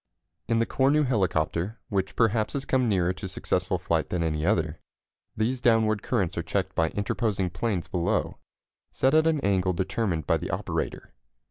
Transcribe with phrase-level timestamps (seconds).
[0.47, 4.79] In the Cornu helicopter, which perhaps has come nearer to successful flight than any other,
[5.37, 8.39] these downward currents are checked by interposing planes below,
[8.91, 11.13] set at an angle determined by the operator.